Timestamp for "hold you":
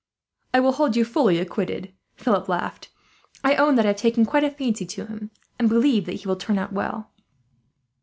0.71-1.05